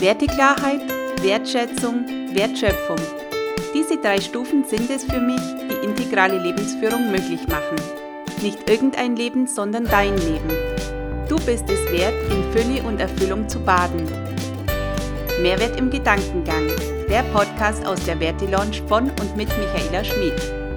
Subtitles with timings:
[0.00, 0.80] Werteklarheit,
[1.22, 2.98] Wertschätzung, Wertschöpfung.
[3.74, 7.76] Diese drei Stufen sind es für mich, die integrale Lebensführung möglich machen.
[8.40, 10.50] Nicht irgendein Leben, sondern dein Leben.
[11.28, 14.06] Du bist es wert, in Fülle und Erfüllung zu baden.
[15.42, 16.68] Mehrwert im Gedankengang.
[17.10, 20.67] Der Podcast aus der Werte Lounge von und mit Michaela Schmid.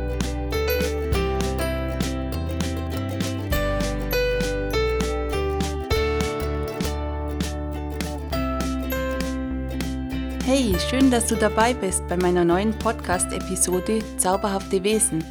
[10.54, 15.24] Hey, schön, dass du dabei bist bei meiner neuen Podcast-Episode Zauberhafte Wesen.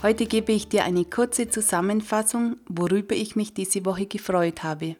[0.00, 4.94] Heute gebe ich dir eine kurze Zusammenfassung, worüber ich mich diese Woche gefreut habe.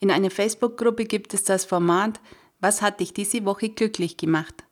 [0.00, 2.20] In einer Facebook-Gruppe gibt es das Format
[2.58, 4.64] Was hat dich diese Woche glücklich gemacht?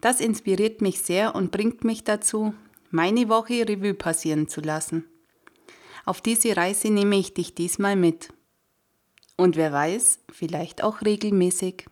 [0.00, 2.54] Das inspiriert mich sehr und bringt mich dazu,
[2.92, 5.04] meine Woche Revue passieren zu lassen.
[6.04, 8.28] Auf diese Reise nehme ich dich diesmal mit.
[9.36, 11.86] Und wer weiß, vielleicht auch regelmäßig.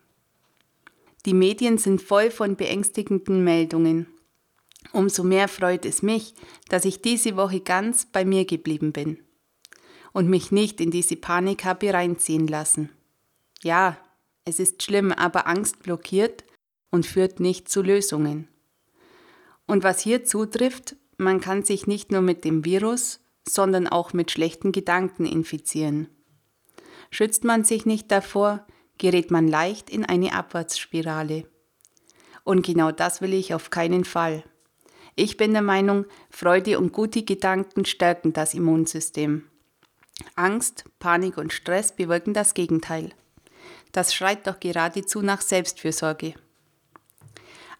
[1.27, 4.07] Die Medien sind voll von beängstigenden Meldungen.
[4.93, 6.33] Umso mehr freut es mich,
[6.69, 9.19] dass ich diese Woche ganz bei mir geblieben bin
[10.13, 12.91] und mich nicht in diese Panik habe reinziehen lassen.
[13.61, 13.97] Ja,
[14.45, 16.45] es ist schlimm, aber Angst blockiert
[16.91, 18.47] und führt nicht zu Lösungen.
[19.65, 24.31] Und was hier zutrifft, man kann sich nicht nur mit dem Virus, sondern auch mit
[24.31, 26.07] schlechten Gedanken infizieren.
[27.11, 28.65] Schützt man sich nicht davor,
[28.97, 31.45] gerät man leicht in eine Abwärtsspirale.
[32.43, 34.43] Und genau das will ich auf keinen Fall.
[35.15, 39.43] Ich bin der Meinung, Freude und gute Gedanken stärken das Immunsystem.
[40.35, 43.09] Angst, Panik und Stress bewirken das Gegenteil.
[43.91, 46.35] Das schreit doch geradezu nach Selbstfürsorge.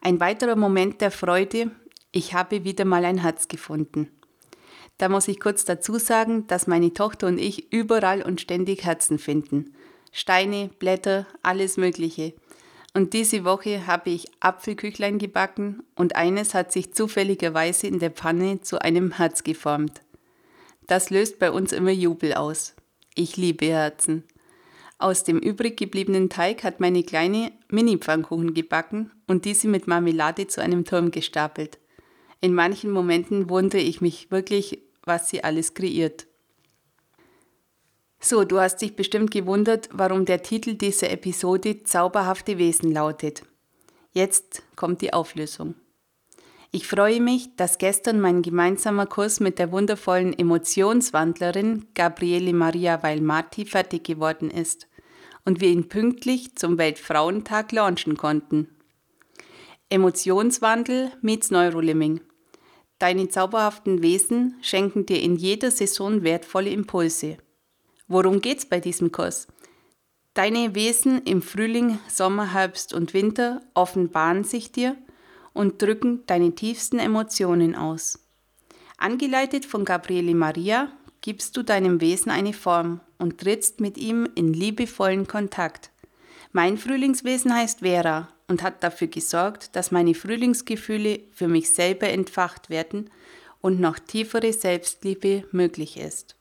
[0.00, 1.70] Ein weiterer Moment der Freude,
[2.12, 4.10] ich habe wieder mal ein Herz gefunden.
[4.98, 9.18] Da muss ich kurz dazu sagen, dass meine Tochter und ich überall und ständig Herzen
[9.18, 9.74] finden
[10.12, 12.34] Steine, Blätter, alles Mögliche.
[12.94, 18.60] Und diese Woche habe ich Apfelküchlein gebacken und eines hat sich zufälligerweise in der Pfanne
[18.60, 20.00] zu einem Herz geformt.
[20.86, 22.74] Das löst bei uns immer Jubel aus.
[23.14, 24.24] Ich liebe Herzen.
[24.96, 30.60] Aus dem übrig gebliebenen Teig hat meine kleine Mini-Pfannkuchen gebacken und diese mit Marmelade zu
[30.60, 31.78] einem Turm gestapelt.
[32.40, 36.27] In manchen Momenten wundere ich mich wirklich, was sie alles kreiert.
[38.20, 43.42] So, du hast dich bestimmt gewundert, warum der Titel dieser Episode Zauberhafte Wesen lautet.
[44.12, 45.76] Jetzt kommt die Auflösung.
[46.70, 53.64] Ich freue mich, dass gestern mein gemeinsamer Kurs mit der wundervollen Emotionswandlerin Gabriele Maria Weilmarti
[53.64, 54.88] fertig geworden ist
[55.46, 58.68] und wir ihn pünktlich zum Weltfrauentag launchen konnten.
[59.88, 62.20] Emotionswandel meets Neurolimming.
[62.98, 67.38] Deine zauberhaften Wesen schenken dir in jeder Saison wertvolle Impulse.
[68.08, 69.46] Worum geht's bei diesem Kurs?
[70.32, 74.96] Deine Wesen im Frühling, Sommer, Herbst und Winter offenbaren sich dir
[75.52, 78.18] und drücken deine tiefsten Emotionen aus.
[78.96, 84.54] Angeleitet von Gabriele Maria gibst du deinem Wesen eine Form und trittst mit ihm in
[84.54, 85.90] liebevollen Kontakt.
[86.52, 92.70] Mein Frühlingswesen heißt Vera und hat dafür gesorgt, dass meine Frühlingsgefühle für mich selber entfacht
[92.70, 93.10] werden
[93.60, 96.37] und noch tiefere Selbstliebe möglich ist.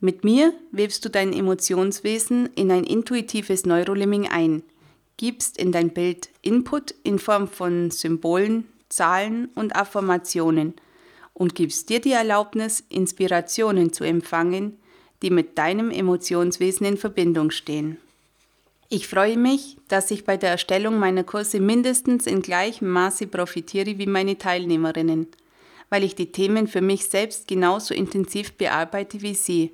[0.00, 4.62] Mit mir webst du dein Emotionswesen in ein intuitives Neurolimming ein,
[5.16, 10.74] gibst in dein Bild Input in Form von Symbolen, Zahlen und Affirmationen
[11.34, 14.78] und gibst dir die Erlaubnis, Inspirationen zu empfangen,
[15.22, 17.98] die mit deinem Emotionswesen in Verbindung stehen.
[18.88, 23.98] Ich freue mich, dass ich bei der Erstellung meiner Kurse mindestens in gleichem Maße profitiere
[23.98, 25.26] wie meine Teilnehmerinnen,
[25.90, 29.72] weil ich die Themen für mich selbst genauso intensiv bearbeite wie sie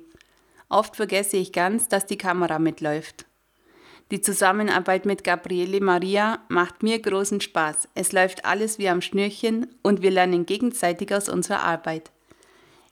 [0.69, 3.25] Oft vergesse ich ganz, dass die Kamera mitläuft.
[4.11, 7.89] Die Zusammenarbeit mit Gabriele Maria macht mir großen Spaß.
[7.95, 12.11] Es läuft alles wie am Schnürchen und wir lernen gegenseitig aus unserer Arbeit.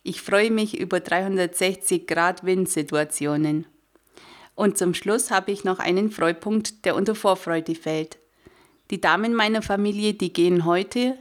[0.02, 3.68] Ich freue mich über 360 Grad Win-Situationen.
[4.56, 8.18] Und zum Schluss habe ich noch einen Freupunkt, der unter Vorfreude fällt.
[8.92, 11.18] Die Damen meiner Familie, die gehen heute,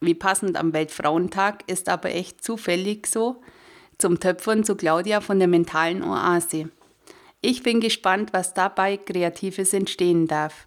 [0.00, 3.42] wie passend am Weltfrauentag, ist aber echt zufällig so,
[3.98, 6.70] zum Töpfern zu Claudia von der mentalen Oase.
[7.40, 10.66] Ich bin gespannt, was dabei Kreatives entstehen darf.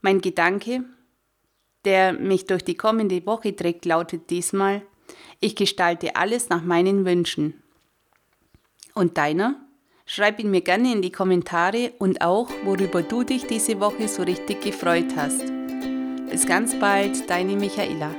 [0.00, 0.84] Mein Gedanke,
[1.84, 4.82] der mich durch die kommende Woche trägt, lautet diesmal,
[5.40, 7.62] ich gestalte alles nach meinen Wünschen.
[8.94, 9.56] Und deiner?
[10.04, 14.22] Schreib ihn mir gerne in die Kommentare und auch, worüber du dich diese Woche so
[14.22, 15.44] richtig gefreut hast.
[16.30, 18.10] Bis ganz bald, deine Michaela.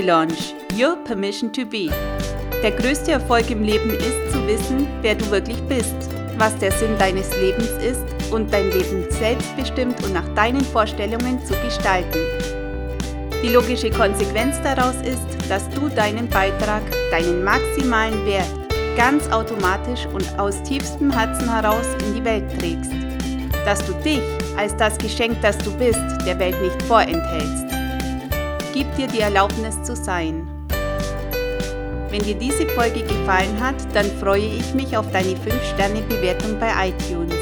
[0.00, 1.90] Launch, Your Permission to Be.
[2.62, 5.94] Der größte Erfolg im Leben ist zu wissen, wer du wirklich bist,
[6.38, 11.54] was der Sinn deines Lebens ist und dein Leben selbstbestimmt und nach deinen Vorstellungen zu
[11.64, 12.18] gestalten.
[13.42, 18.48] Die logische Konsequenz daraus ist, dass du deinen Beitrag, deinen maximalen Wert
[18.96, 22.92] ganz automatisch und aus tiefstem Herzen heraus in die Welt trägst.
[23.64, 24.22] Dass du dich
[24.56, 27.71] als das Geschenk, das du bist, der Welt nicht vorenthältst.
[28.72, 30.48] Gib dir die Erlaubnis zu sein.
[32.08, 37.34] Wenn dir diese Folge gefallen hat, dann freue ich mich auf deine 5-Sterne-Bewertung bei iTunes.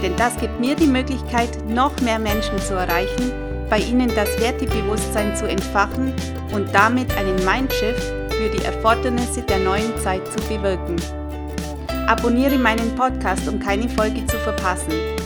[0.00, 3.32] Denn das gibt mir die Möglichkeit, noch mehr Menschen zu erreichen,
[3.68, 6.14] bei ihnen das Wertebewusstsein zu entfachen
[6.52, 10.96] und damit einen Mindshift für die Erfordernisse der neuen Zeit zu bewirken.
[12.06, 15.19] Abonniere meinen Podcast, um keine Folge zu verpassen.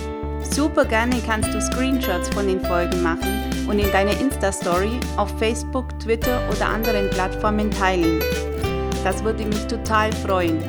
[0.55, 5.99] Super gerne kannst du Screenshots von den Folgen machen und in deiner Insta-Story auf Facebook,
[5.99, 8.21] Twitter oder anderen Plattformen teilen.
[9.03, 10.62] Das würde mich total freuen.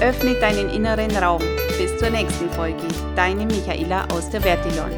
[0.00, 1.42] Öffne deinen inneren Raum.
[1.76, 2.88] Bis zur nächsten Folge.
[3.14, 4.96] Deine Michaela aus der Verti Lounge.